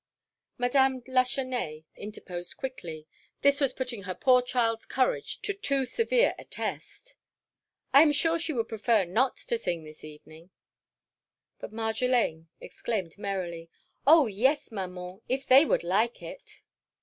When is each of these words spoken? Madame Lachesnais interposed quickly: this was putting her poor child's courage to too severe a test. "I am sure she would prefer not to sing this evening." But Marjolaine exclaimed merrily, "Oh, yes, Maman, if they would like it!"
Madame 0.57 1.03
Lachesnais 1.07 1.83
interposed 1.95 2.57
quickly: 2.57 3.05
this 3.43 3.61
was 3.61 3.71
putting 3.71 4.01
her 4.01 4.15
poor 4.15 4.41
child's 4.41 4.87
courage 4.87 5.39
to 5.43 5.53
too 5.53 5.85
severe 5.85 6.33
a 6.39 6.43
test. 6.43 7.13
"I 7.93 8.01
am 8.01 8.11
sure 8.11 8.39
she 8.39 8.51
would 8.51 8.67
prefer 8.67 9.05
not 9.05 9.35
to 9.45 9.59
sing 9.59 9.83
this 9.83 10.03
evening." 10.03 10.49
But 11.59 11.71
Marjolaine 11.71 12.47
exclaimed 12.59 13.19
merrily, 13.19 13.69
"Oh, 14.07 14.25
yes, 14.25 14.71
Maman, 14.71 15.21
if 15.29 15.45
they 15.45 15.65
would 15.67 15.83
like 15.83 16.23
it!" 16.23 16.61